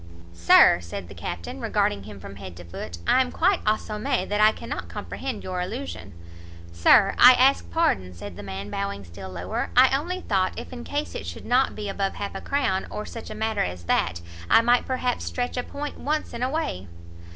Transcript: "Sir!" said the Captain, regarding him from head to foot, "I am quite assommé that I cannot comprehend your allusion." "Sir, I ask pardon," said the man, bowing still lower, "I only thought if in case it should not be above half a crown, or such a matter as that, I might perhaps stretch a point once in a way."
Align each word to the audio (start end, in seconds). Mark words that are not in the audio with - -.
"Sir!" 0.33 0.79
said 0.81 1.09
the 1.09 1.13
Captain, 1.13 1.61
regarding 1.61 2.05
him 2.05 2.19
from 2.19 2.37
head 2.37 2.55
to 2.55 2.63
foot, 2.65 2.97
"I 3.05 3.21
am 3.21 3.31
quite 3.31 3.63
assommé 3.65 4.27
that 4.29 4.41
I 4.41 4.51
cannot 4.51 4.89
comprehend 4.89 5.43
your 5.43 5.61
allusion." 5.61 6.13
"Sir, 6.71 7.13
I 7.19 7.33
ask 7.33 7.69
pardon," 7.69 8.11
said 8.15 8.35
the 8.35 8.41
man, 8.41 8.71
bowing 8.71 9.03
still 9.05 9.29
lower, 9.29 9.69
"I 9.77 9.95
only 9.95 10.21
thought 10.21 10.57
if 10.57 10.73
in 10.73 10.83
case 10.83 11.13
it 11.13 11.27
should 11.27 11.45
not 11.45 11.75
be 11.75 11.87
above 11.87 12.15
half 12.15 12.33
a 12.33 12.41
crown, 12.41 12.87
or 12.89 13.05
such 13.05 13.29
a 13.29 13.35
matter 13.35 13.61
as 13.63 13.83
that, 13.83 14.21
I 14.49 14.61
might 14.61 14.87
perhaps 14.87 15.25
stretch 15.25 15.55
a 15.55 15.61
point 15.61 15.99
once 15.99 16.33
in 16.33 16.41
a 16.41 16.49
way." 16.49 16.87